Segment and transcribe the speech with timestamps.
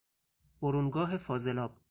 [0.61, 1.77] برونگاه فاضلاب